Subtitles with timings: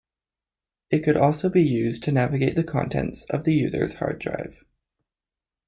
[0.89, 4.65] It could also be used to navigate the contents of the user's hard drive.